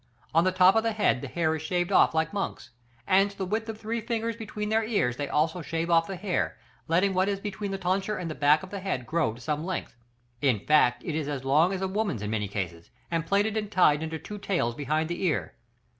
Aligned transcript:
On 0.33 0.43
the 0.43 0.51
top 0.51 0.75
of 0.75 0.81
the 0.81 0.93
head 0.93 1.21
the 1.21 1.27
hair 1.27 1.53
is 1.55 1.61
shaved 1.61 1.91
off 1.91 2.15
like 2.15 2.33
monks, 2.33 2.71
and 3.05 3.29
to 3.29 3.37
the 3.37 3.45
width 3.45 3.69
of 3.69 3.79
three 3.79 4.01
fingers 4.01 4.35
between 4.35 4.69
their 4.69 4.83
ears 4.83 5.15
they 5.15 5.29
also 5.29 5.61
shave 5.61 5.91
off 5.91 6.07
the 6.07 6.15
hair, 6.15 6.57
letting 6.87 7.13
what 7.13 7.29
is 7.29 7.39
between 7.39 7.69
the 7.69 7.77
tonsure 7.77 8.17
and 8.17 8.27
the 8.27 8.33
back 8.33 8.63
of 8.63 8.71
the 8.71 8.79
head 8.79 9.05
grow 9.05 9.31
to 9.31 9.39
some 9.39 9.63
length; 9.63 9.95
in 10.41 10.59
fact 10.65 11.03
it 11.05 11.13
is 11.13 11.27
as 11.27 11.45
long 11.45 11.71
as 11.71 11.83
a 11.83 11.87
woman's 11.87 12.23
in 12.23 12.31
many 12.31 12.47
cases, 12.47 12.89
and 13.11 13.27
plaited 13.27 13.55
and 13.55 13.71
tied 13.71 14.01
in 14.01 14.09
two 14.23 14.39
tails 14.39 14.73
behind 14.73 15.07
the 15.07 15.23
ear. 15.23 15.53